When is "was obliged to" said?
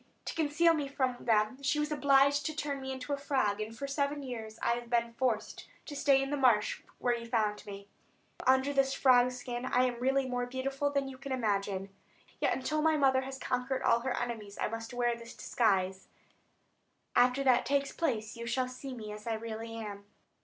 1.79-2.55